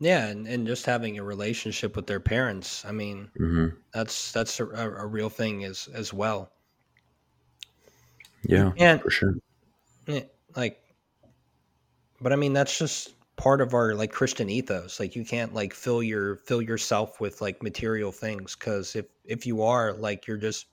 [0.00, 2.84] Yeah, and, and just having a relationship with their parents.
[2.84, 3.76] I mean, mm-hmm.
[3.92, 6.52] that's that's a, a, real thing as as well.
[8.44, 9.34] Yeah, and for sure.
[10.54, 10.80] Like,
[12.20, 15.00] but I mean, that's just part of our like Christian ethos.
[15.00, 19.46] Like you can't like fill your fill yourself with like material things because if if
[19.46, 20.66] you are like you're just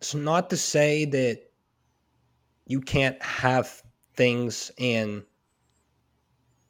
[0.00, 1.50] it's not to say that
[2.66, 3.82] you can't have
[4.14, 5.24] things and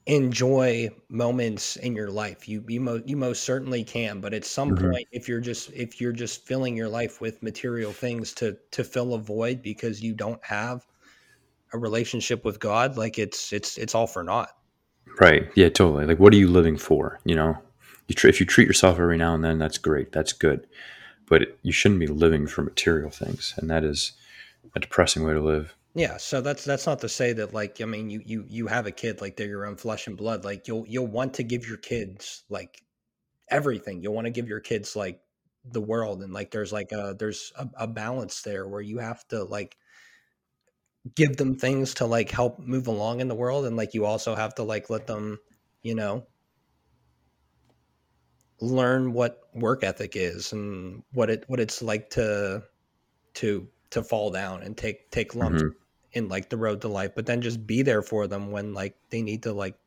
[0.07, 2.48] enjoy moments in your life.
[2.48, 4.92] You you, mo- you most certainly can, but at some Mhm.
[4.92, 8.83] point if you're just if you're just filling your life with material things to to
[8.85, 10.87] fill a void because you don't have
[11.74, 14.50] a relationship with God, like it's it's it's all for naught.
[15.18, 15.51] Right.
[15.55, 16.07] Yeah, totally.
[16.07, 17.20] Like, what are you living for?
[17.25, 17.59] You know,
[18.09, 20.12] you tr- if you treat yourself every now and then, that's great.
[20.12, 20.66] That's good.
[21.27, 23.55] But you shouldn't be living for material things.
[23.57, 24.12] And that is
[24.75, 25.75] a depressing way to live.
[25.94, 28.87] Yeah, so that's that's not to say that like I mean you you you have
[28.87, 30.44] a kid like they're your own flesh and blood.
[30.44, 32.83] Like you'll you'll want to give your kids like
[33.51, 34.01] everything.
[34.01, 35.20] You'll want to give your kids like
[35.64, 39.27] the world and like there's like a there's a, a balance there where you have
[39.29, 39.77] to like
[41.16, 44.34] give them things to like help move along in the world and like you also
[44.34, 45.38] have to like let them,
[45.82, 46.26] you know,
[48.60, 52.62] learn what work ethic is and what it what it's like to
[53.34, 55.74] to to fall down and take take lumps Mhm.
[56.12, 58.96] in like the road to life, but then just be there for them when like
[59.10, 59.78] they need to like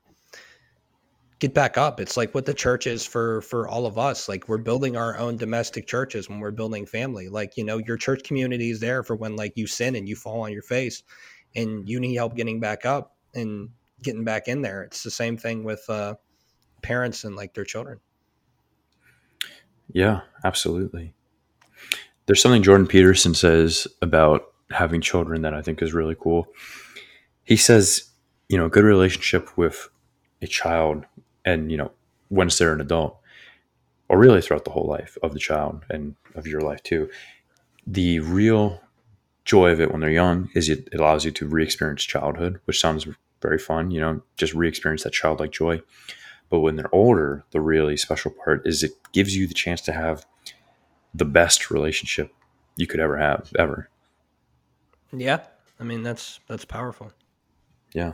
[1.39, 1.99] get back up.
[1.99, 4.29] It's like what the church is for for all of us.
[4.29, 7.27] Like we're building our own domestic churches when we're building family.
[7.29, 10.15] Like, you know, your church community is there for when like you sin and you
[10.15, 11.03] fall on your face
[11.55, 13.69] and you need help getting back up and
[14.01, 14.83] getting back in there.
[14.83, 16.15] It's the same thing with uh
[16.81, 17.99] parents and like their children.
[19.91, 21.13] Yeah, absolutely.
[22.25, 26.47] There's something Jordan Peterson says about having children that I think is really cool.
[27.43, 28.09] He says,
[28.47, 29.89] you know, a good relationship with
[30.41, 31.05] a child
[31.45, 31.91] and, you know,
[32.29, 33.17] once they're an adult,
[34.09, 37.09] or really throughout the whole life of the child and of your life too,
[37.87, 38.81] the real
[39.45, 43.07] joy of it when they're young is it, allows you to re-experience childhood, which sounds
[43.41, 45.81] very fun, you know, just re-experience that childlike joy.
[46.49, 49.91] But when they're older, the really special part is it gives you the chance to
[49.91, 50.25] have
[51.13, 52.33] the best relationship
[52.75, 53.89] you could ever have, ever.
[55.11, 55.41] Yeah.
[55.79, 57.11] I mean that's that's powerful.
[57.93, 58.13] Yeah.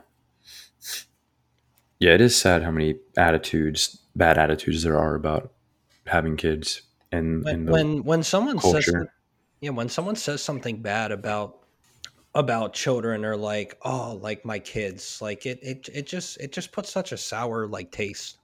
[2.00, 5.52] Yeah, it is sad how many attitudes, bad attitudes there are about
[6.08, 8.90] having kids and When when, when someone says
[9.62, 11.66] yeah, when someone says something bad about
[12.36, 16.72] about children or like, oh, like my kids, like it it it just it just
[16.72, 18.38] puts such a sour like taste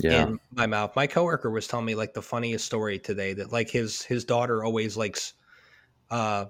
[0.00, 0.28] Yeah.
[0.28, 0.94] in my mouth.
[0.96, 4.64] My coworker was telling me like the funniest story today that like his his daughter
[4.64, 5.34] always likes
[6.10, 6.46] uh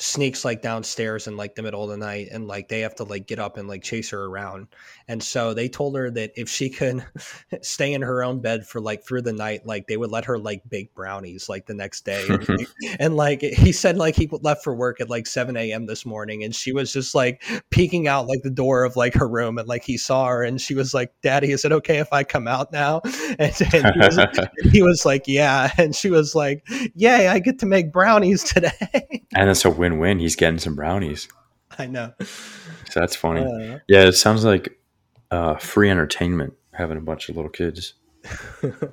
[0.00, 3.04] sneaks like downstairs in like the middle of the night and like they have to
[3.04, 4.68] like get up and like chase her around.
[5.08, 7.04] And so they told her that if she could
[7.62, 10.38] stay in her own bed for like through the night, like they would let her
[10.38, 12.24] like bake brownies like the next day.
[13.00, 15.86] And, like- he said like he left for work at like 7 a.m.
[15.86, 19.28] this morning and she was just like peeking out like the door of like her
[19.28, 22.12] room and like he saw her and she was like, Daddy, is it okay if
[22.12, 23.00] I come out now?
[23.38, 24.38] And, and he, was,
[24.72, 25.70] he was like, Yeah.
[25.78, 28.72] And she was like, Yay, I get to make brownies today.
[29.34, 30.18] and it's a win-win.
[30.18, 31.28] He's getting some brownies.
[31.78, 32.12] I know.
[32.20, 33.42] So that's funny.
[33.42, 34.78] Uh, Yeah, it sounds like
[35.30, 37.94] uh, free entertainment having a bunch of little kids.
[38.72, 38.88] uh,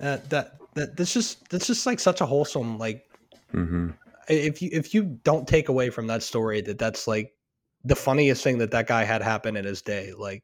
[0.00, 3.04] that that that's just that's just like such a wholesome like
[3.50, 3.90] hmm
[4.28, 7.34] if you if you don't take away from that story that that's like
[7.84, 10.42] the funniest thing that that guy had happen in his day like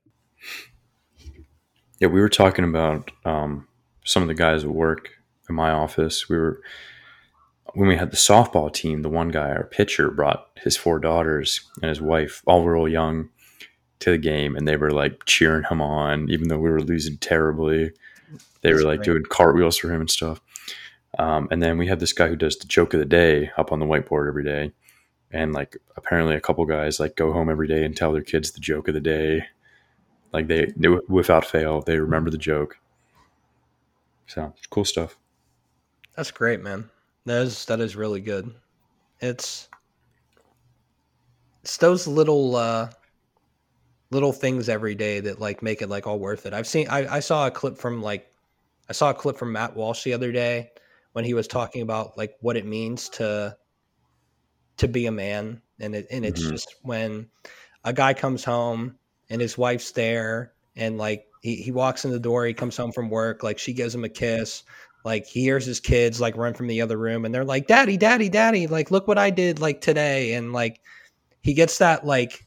[2.00, 3.66] Yeah, we were talking about um,
[4.04, 5.11] some of the guys at work
[5.48, 6.28] in my office.
[6.28, 6.61] We were
[7.74, 9.02] when we had the softball team.
[9.02, 13.28] The one guy, our pitcher, brought his four daughters and his wife, all real young,
[14.00, 17.18] to the game, and they were like cheering him on, even though we were losing
[17.18, 17.90] terribly.
[18.61, 19.07] They That's were like great.
[19.07, 20.40] doing cartwheels for him and stuff.
[21.18, 23.72] Um, and then we have this guy who does the joke of the day up
[23.72, 24.72] on the whiteboard every day.
[25.31, 28.52] And like apparently a couple guys like go home every day and tell their kids
[28.52, 29.46] the joke of the day.
[30.33, 32.78] Like they, they without fail, they remember the joke.
[34.26, 35.16] So cool stuff.
[36.14, 36.90] that's great man
[37.30, 38.54] that is that is really good.
[39.20, 39.68] It's
[41.62, 42.90] it's those little uh
[44.10, 46.54] little things every day that like make it like all worth it.
[46.54, 48.26] I've seen i, I saw a clip from like
[48.88, 50.70] i saw a clip from matt walsh the other day
[51.12, 53.56] when he was talking about like what it means to
[54.78, 55.62] to be a man.
[55.80, 56.50] And it and it's Mhm.
[56.50, 57.30] just when
[57.84, 58.98] a guy comes home
[59.30, 62.92] and his wife's there and like he, he walks in the door he comes home
[62.92, 64.64] from work like she gives him a kiss
[65.09, 67.97] like he hears his kids like run from the other room and they're like daddy
[67.97, 70.81] daddy daddy like look what i did like today and like
[71.42, 72.47] he gets that like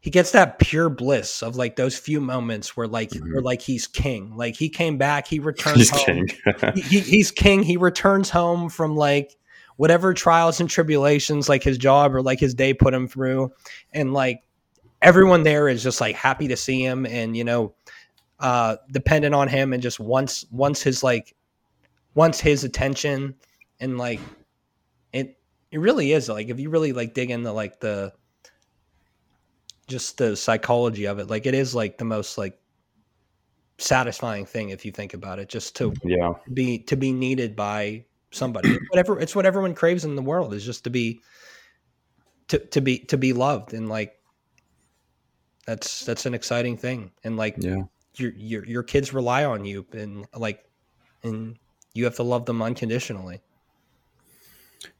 [0.00, 3.32] he gets that pure bliss of like those few moments where like Mhm.
[3.32, 6.28] where like he's king like he came back he returns He's home king.
[6.74, 7.62] he, he- he's king.
[7.62, 9.34] He returns home from like
[9.76, 13.50] whatever trials and tribulations like his job or like his day put him through,
[13.92, 14.40] and like
[15.02, 17.74] everyone there is just like happy to see him and you know
[18.44, 21.34] uh dependent on him and just once once his like
[22.14, 23.34] once his attention
[23.80, 24.20] and like
[25.14, 25.38] it
[25.70, 28.12] it really is like if you really like dig into like the
[29.86, 32.60] just the psychology of it like it is like the most like
[33.78, 36.34] satisfying thing if you think about it just to yeah.
[36.52, 38.78] be to be needed by somebody.
[38.90, 41.22] Whatever it's what everyone craves in the world is just to be
[42.48, 44.14] to to be to be loved and like
[45.66, 47.84] that's that's an exciting thing and like yeah
[48.16, 50.64] your your your kids rely on you and like
[51.22, 51.56] and
[51.94, 53.40] you have to love them unconditionally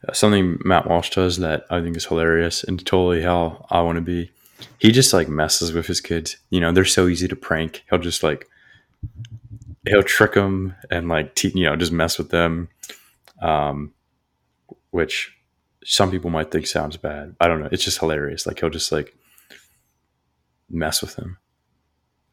[0.08, 3.96] Uh, something Matt Walsh does that I think is hilarious and totally how I want
[3.96, 4.30] to be.
[4.78, 6.36] He just like messes with his kids.
[6.50, 7.84] You know, they're so easy to prank.
[7.90, 8.48] He'll just like
[9.86, 12.68] he'll trick them and like te- you know just mess with them,
[13.42, 13.92] um,
[14.90, 15.36] which
[15.84, 17.36] some people might think sounds bad.
[17.40, 17.68] I don't know.
[17.70, 18.46] It's just hilarious.
[18.46, 19.14] Like he'll just like
[20.70, 21.36] mess with them,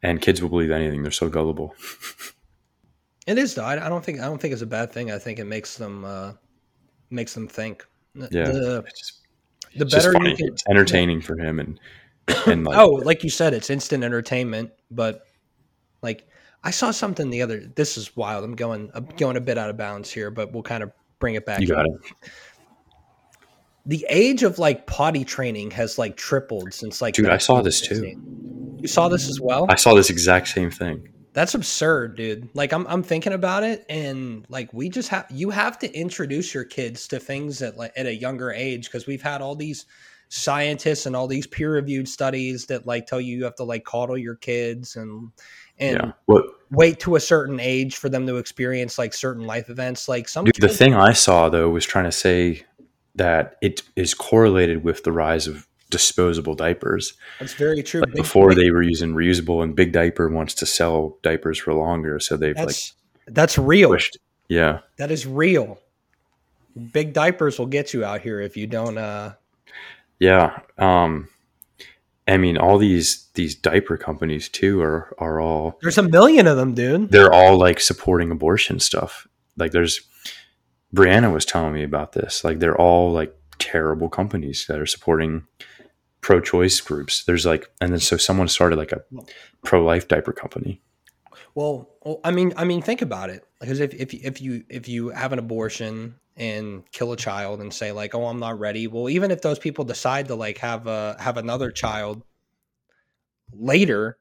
[0.02, 1.02] and kids will believe anything.
[1.02, 1.74] They're so gullible.
[3.26, 5.18] it is though I, I don't think i don't think it's a bad thing i
[5.18, 6.32] think it makes them uh
[7.10, 9.20] makes them think Yeah, the, it's just,
[9.76, 11.80] the it's better you can It's entertaining for him and
[12.46, 15.26] and like oh like you said it's instant entertainment but
[16.02, 16.26] like
[16.64, 19.70] i saw something the other this is wild i'm going i'm going a bit out
[19.70, 21.94] of bounds here but we'll kind of bring it back you got in.
[21.94, 22.30] it.
[23.86, 27.80] The age of like potty training has like tripled since like Dude, I saw this
[27.80, 28.14] too.
[28.78, 29.66] you saw this as well?
[29.68, 31.08] I saw this exact same thing.
[31.32, 32.48] that's absurd dude.
[32.54, 36.52] Like i'm, I'm thinking about it and like we just have you have to introduce
[36.54, 39.86] your kids to things at like at a younger age because we've had all these
[40.28, 44.16] scientists and all these peer-reviewed studies that like tell you you have to like coddle
[44.16, 45.30] your kids and
[45.78, 46.40] and yeah.
[46.70, 50.08] Wait to a certain age for them to experience like certain life events.
[50.08, 52.62] Like some Dude, the thing I saw though was trying to say
[53.14, 57.14] that it is correlated with the rise of disposable diapers.
[57.38, 60.66] that's very true Like before big- they were using reusable, and Big Diaper wants to
[60.66, 62.94] sell diapers for longer, so they've like that's
[63.26, 64.18] that's real pushed.
[64.48, 65.78] Yeah, that is real
[66.92, 69.34] big diapers will get you out here if you don't uh
[70.18, 70.60] yeah.
[70.78, 71.28] Um,
[72.28, 76.56] I mean, all these these diaper companies too are are all there's a million of
[76.56, 79.26] them dude they're all like supporting abortion stuff.
[79.56, 80.00] Like there's
[80.94, 82.44] Brianna was telling me about this.
[82.44, 85.46] Like they're all like terrible companies that are supporting
[86.20, 87.24] pro-choice groups.
[87.24, 89.02] There's like, and then so someone started like a
[89.64, 90.80] pro-life diaper company.
[91.54, 93.46] Well, well, I mean, I mean, think about it.
[93.60, 97.72] Because if if if you if you have an abortion and kill a child and
[97.72, 100.86] say like, "Oh, I'm not ready," well, even if those people decide to like have
[100.86, 102.22] a have another child
[103.52, 104.16] later,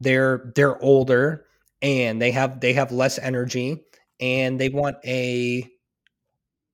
[0.00, 1.46] they're they're older
[1.80, 3.84] and they have they have less energy
[4.20, 5.68] and they want a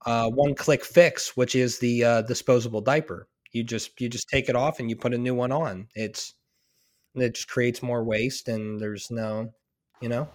[0.06, 3.28] uh, one click fix, which is the uh, disposable diaper.
[3.52, 5.88] You just you just take it off and you put a new one on.
[5.94, 6.34] It's
[7.14, 9.52] it just creates more waste and there's no,
[10.00, 10.28] you know.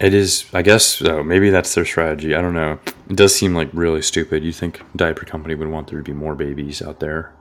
[0.00, 2.34] It is, I guess, so maybe that's their strategy.
[2.34, 2.78] I don't know.
[3.08, 4.42] It does seem like really stupid.
[4.42, 7.32] You think diaper company would want there to be more babies out there,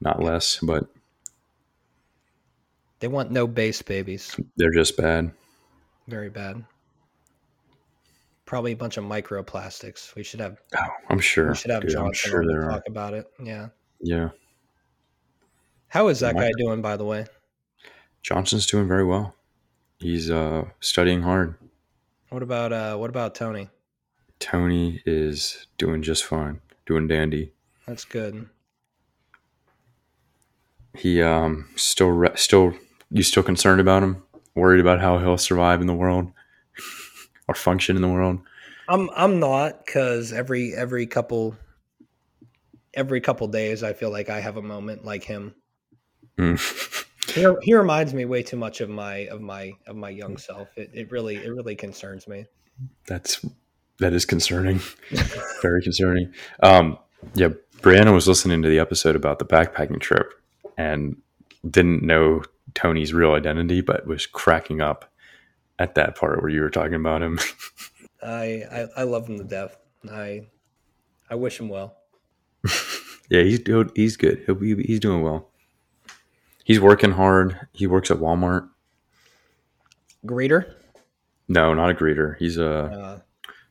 [0.00, 0.86] not less, but
[3.00, 4.34] They want no base babies.
[4.56, 5.32] they're just bad.
[6.08, 6.64] Very bad.
[8.52, 10.14] Probably a bunch of microplastics.
[10.14, 11.48] We should have Oh, I'm sure.
[11.52, 12.70] we should have dude, Johnson sure there are.
[12.72, 13.26] talk about it.
[13.42, 13.68] Yeah.
[14.02, 14.28] Yeah,
[15.88, 17.24] How is that guy doing by the way?
[18.22, 19.34] Johnson's doing very well.
[20.00, 21.54] He's uh, studying hard.
[22.28, 23.70] What about uh what about Tony?
[24.38, 27.54] Tony is doing just fine, doing dandy.
[27.86, 28.50] That's good.
[30.94, 32.74] He um still re- still
[33.10, 34.22] you still concerned about him?
[34.54, 36.32] Worried about how he'll survive in the world
[37.52, 38.40] or function in the world?
[38.88, 41.56] I'm I'm not cuz every every couple
[42.94, 45.54] every couple days I feel like I have a moment like him.
[46.38, 46.58] Mm.
[47.34, 50.68] He, he reminds me way too much of my of my of my young self.
[50.76, 52.46] It, it really it really concerns me.
[53.06, 53.44] That's
[53.98, 54.80] that is concerning.
[55.62, 56.32] Very concerning.
[56.62, 56.98] Um,
[57.34, 60.32] yeah, Brianna was listening to the episode about the backpacking trip
[60.76, 61.16] and
[61.68, 62.42] didn't know
[62.74, 65.11] Tony's real identity, but was cracking up
[65.78, 67.38] at that part where you were talking about him.
[68.22, 69.76] I, I I love him to death.
[70.10, 70.46] I
[71.28, 71.96] I wish him well.
[73.28, 73.60] yeah, he's
[73.96, 74.42] he's good.
[74.46, 75.50] He'll be he's doing well.
[76.64, 77.58] He's working hard.
[77.72, 78.68] He works at Walmart.
[80.24, 80.72] Greeter,
[81.48, 82.36] No, not a greeter.
[82.38, 83.18] He's a uh,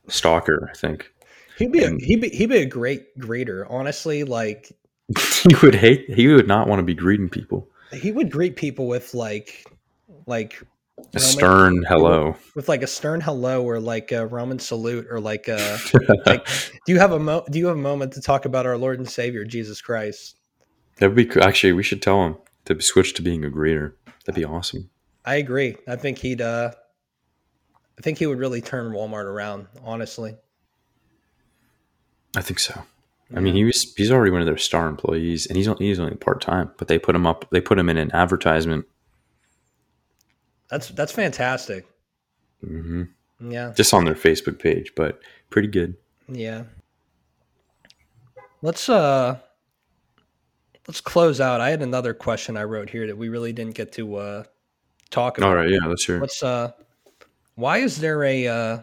[0.08, 1.10] stalker, I think.
[1.56, 3.66] he'd be a, he'd be he'd be a great greeter.
[3.70, 4.72] Honestly, like
[5.42, 6.10] he would hate.
[6.10, 7.70] He would not want to be greeting people.
[7.92, 9.64] he would greet people with like
[10.26, 10.62] like
[11.14, 12.36] A Roman- stern hello.
[12.54, 15.78] with like a stern hello or like a Roman salute or like a
[16.26, 16.46] like.
[16.86, 18.98] do you have a mo- Do you have a moment to talk about our Lord
[18.98, 20.36] and Savior Jesus Christ?
[20.98, 21.42] That would be cool.
[21.42, 21.72] actually.
[21.72, 22.36] We should tell him
[22.66, 23.92] to switch to being a greeter.
[24.24, 24.88] That'd be awesome.
[25.24, 25.76] I agree.
[25.88, 26.40] I think he'd.
[26.40, 26.72] uh
[27.98, 29.66] I think he would really turn Walmart around.
[29.84, 30.34] Honestly,
[32.36, 32.82] I think so.
[33.34, 35.98] I mean, he was he's already one of their star employees, and he's only, he's
[36.00, 36.70] only part time.
[36.76, 37.46] But they put him up.
[37.50, 38.86] They put him in an advertisement.
[40.72, 41.84] That's that's fantastic.
[42.64, 43.02] hmm
[43.38, 45.20] Yeah, Just on their Facebook page, but
[45.50, 45.94] pretty good.
[46.28, 46.64] yeah.
[48.62, 49.36] Let's uh,
[50.88, 51.60] let's close out.
[51.60, 54.44] I had another question I wrote here that we really didn't get to uh
[55.10, 55.48] talk about.
[55.50, 56.16] All right, yeah, let's hear.
[56.16, 56.20] it.
[56.20, 56.72] What's uh,
[57.56, 58.78] why is there a uh,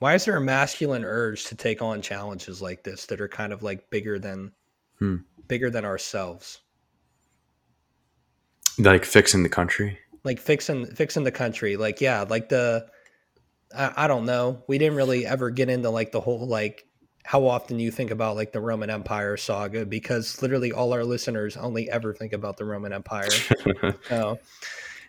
[0.00, 3.52] why is there a masculine urge to take on challenges like this that are kind
[3.52, 4.50] of like bigger than
[4.98, 5.16] Hmm.
[5.46, 6.58] bigger than ourselves?
[8.80, 9.98] Like fixing the country.
[10.24, 12.86] Like fixing fixing the country like yeah like the
[13.76, 14.62] I, I don't know.
[14.66, 16.84] We didn't really ever get into like the whole like
[17.24, 21.56] how often you think about like the roman empire saga because literally all our listeners
[21.56, 23.28] only ever think about the roman empire.
[24.08, 24.38] So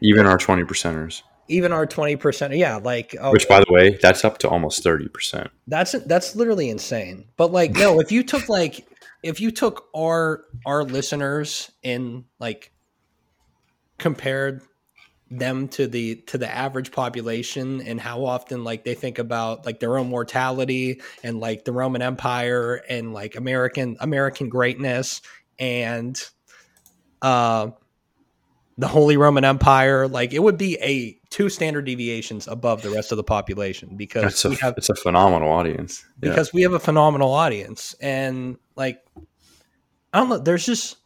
[0.01, 4.23] Even our twenty percenters, even our 20% yeah like oh, which by the way, that's
[4.25, 5.49] up to almost thirty percent.
[5.67, 7.25] that's that's literally insane.
[7.37, 8.85] But like no if you took like
[9.23, 12.71] if you took our our listeners and like
[13.97, 14.61] compared
[15.31, 19.79] them to the to the average population and how often like they think about like
[19.79, 25.21] their own mortality and like the roman empire and like american american greatness
[25.59, 26.19] and
[27.21, 27.69] uh
[28.79, 33.11] the holy roman empire like it would be a two standard deviations above the rest
[33.11, 36.03] of the population because it's a we have it's a phenomenal audience.
[36.23, 36.29] Yeah.
[36.29, 38.99] because we have a phenomenal audience and like
[40.11, 40.97] i don't know there's just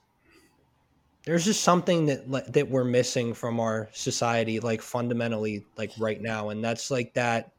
[1.26, 6.50] there's just something that that we're missing from our society like fundamentally like right now
[6.50, 7.54] and that's like that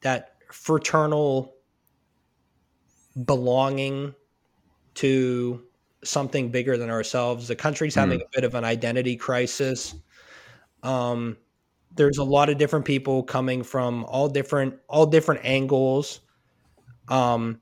[0.00, 1.54] that fraternal
[3.24, 4.14] belonging
[4.94, 5.62] to
[6.02, 7.48] something bigger than ourselves.
[7.48, 9.94] The country's having a bit of an identity crisis.
[10.82, 11.36] Um
[11.96, 16.20] there's a lot of different people coming from all different all different angles.
[17.08, 17.60] Um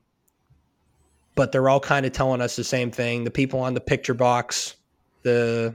[1.39, 3.23] but they're all kind of telling us the same thing.
[3.23, 4.75] The people on the picture box
[5.21, 5.73] the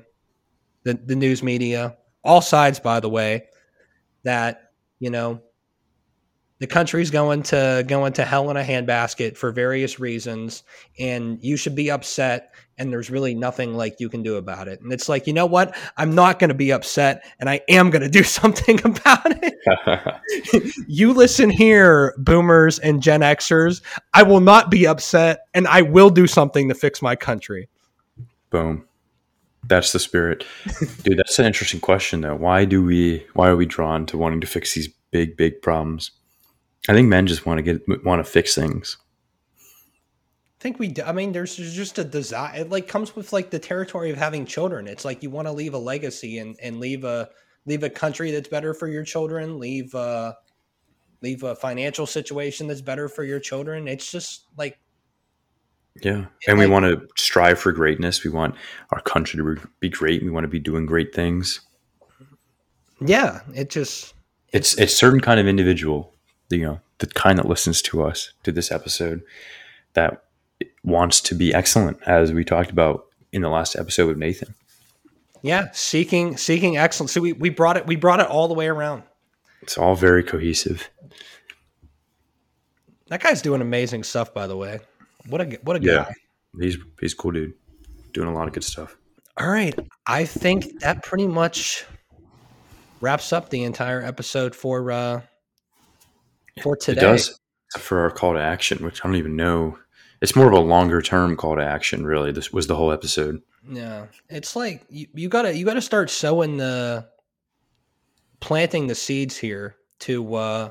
[0.82, 3.46] the, the news media all sides by the way
[4.24, 5.40] that you know
[6.64, 10.62] the country's going to going to hell in a handbasket for various reasons
[10.98, 14.80] and you should be upset and there's really nothing like you can do about it
[14.80, 17.90] and it's like you know what i'm not going to be upset and i am
[17.90, 23.82] going to do something about it you listen here boomers and gen xers
[24.14, 27.68] i will not be upset and i will do something to fix my country
[28.48, 28.86] Boom.
[29.66, 30.46] That's the spirit.
[31.02, 32.36] Dude, that's an interesting question though.
[32.36, 36.12] Why do we why are we drawn to wanting to fix these big, big problems?
[36.88, 38.98] I think men just want to get want to fix things.
[39.58, 40.88] I think we.
[40.88, 42.60] do- I mean, there's there's just a desire.
[42.60, 44.86] It like comes with like the territory of having children.
[44.86, 47.28] It's like you want to leave a legacy and and leave a
[47.66, 49.58] leave a country that's better for your children.
[49.58, 50.34] Leave uh
[51.22, 53.88] leave a financial situation that's better for your children.
[53.88, 54.78] It's just like
[56.02, 56.26] Yeah.
[56.46, 58.24] And we want to strive for greatness.
[58.24, 58.54] We want
[58.90, 60.22] our country to be great.
[60.22, 61.60] We want to be doing great things.
[63.00, 64.14] yeah, it just
[64.52, 66.13] It's it's certain kind of individual,
[66.54, 69.22] you know, the kind that listens to us to this episode
[69.94, 70.24] that
[70.82, 74.54] wants to be excellent as we talked about in the last episode with Nathan.
[75.42, 77.12] yeah seeking seeking excellence.
[77.12, 79.02] So we we brought it we brought it all the way around.
[79.62, 80.88] It's all very cohesive.
[83.08, 84.80] That guy's doing amazing stuff, by the way.
[85.28, 86.04] What a what a Yeah.
[86.04, 86.14] guy.
[86.60, 87.54] He's he's cool dude.
[88.12, 88.96] Doing a lot of good stuff.
[89.36, 89.76] All right.
[90.06, 91.84] I think that pretty much
[93.00, 95.20] wraps up the entire episode for uh
[96.62, 97.00] for today.
[97.00, 97.40] It does.
[97.78, 99.78] For our call to action, which I don't even know.
[100.20, 102.30] It's more of a longer term call to action, really.
[102.30, 103.42] This was the whole episode.
[103.68, 104.06] Yeah.
[104.28, 107.08] It's like you, you gotta you gotta start sowing the
[108.40, 110.70] planting the seeds here to uh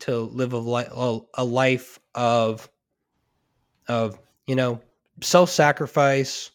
[0.00, 2.68] to live a, li- a, a life of
[3.86, 4.80] of you know
[5.20, 6.50] self-sacrifice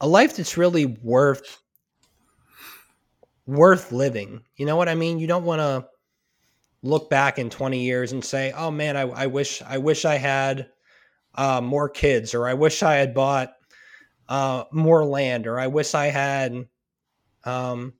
[0.00, 1.62] a life that's really worth
[3.46, 5.86] worth living you know what i mean you don't want to
[6.82, 10.16] look back in 20 years and say oh man i, I wish i wish i
[10.16, 10.68] had
[11.34, 13.52] uh, more kids or i wish i had bought
[14.28, 16.66] uh, more land or i wish i had
[17.44, 17.92] um,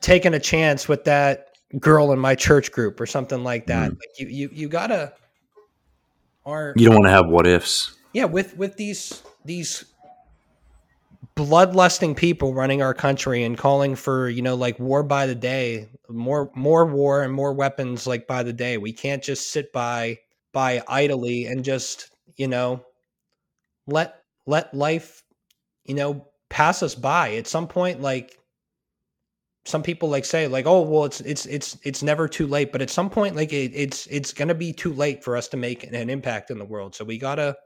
[0.00, 1.46] taken a chance with that
[1.78, 5.12] girl in my church group or something like that like you you you gotta
[6.44, 7.96] or You don't want to have what ifs.
[8.14, 9.84] yeah with with these these
[11.36, 15.88] bloodlusting people running our country and calling for you know like war by the day
[16.08, 18.78] more more war and more weapons like by the day.
[18.78, 20.18] We can't just sit by
[20.52, 22.84] by idly and just you know
[23.86, 25.22] let let life
[25.84, 27.34] you know pass us by.
[27.34, 28.38] At some point like
[29.64, 32.72] some people like say like oh well it's it's it's it's never too late.
[32.72, 35.56] But at some point like it, it's it's gonna be too late for us to
[35.56, 36.94] make an impact in the world.
[36.94, 37.56] So we gotta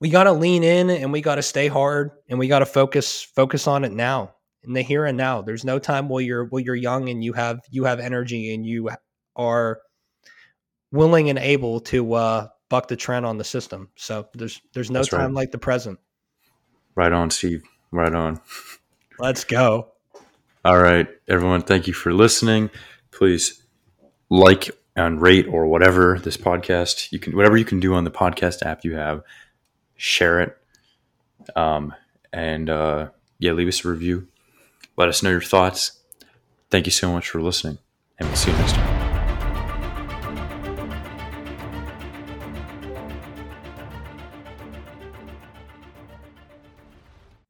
[0.00, 3.84] we gotta lean in and we gotta stay hard and we gotta focus focus on
[3.84, 4.34] it now
[4.64, 7.32] in the here and now there's no time while you're while you're young and you
[7.32, 8.90] have you have energy and you
[9.36, 9.80] are
[10.92, 15.00] willing and able to uh buck the trend on the system so there's there's no
[15.00, 15.34] That's time right.
[15.34, 15.98] like the present
[16.94, 18.40] right on steve right on
[19.18, 19.92] let's go
[20.64, 21.62] all right, everyone.
[21.62, 22.68] Thank you for listening.
[23.12, 23.62] Please
[24.28, 28.10] like and rate or whatever this podcast you can whatever you can do on the
[28.10, 29.22] podcast app you have.
[29.96, 30.56] Share it,
[31.56, 31.94] um,
[32.32, 34.26] and uh, yeah, leave us a review.
[34.98, 35.92] Let us know your thoughts.
[36.70, 37.78] Thank you so much for listening,
[38.18, 38.87] and we'll see you next time.